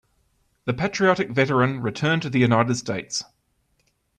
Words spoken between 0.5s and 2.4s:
The patriotic veteran returned to the